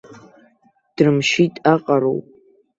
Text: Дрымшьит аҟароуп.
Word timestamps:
Дрымшьит 0.95 1.53
аҟароуп. 1.73 2.25